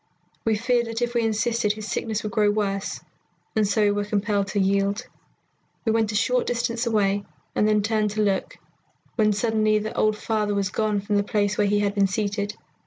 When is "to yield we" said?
4.47-5.91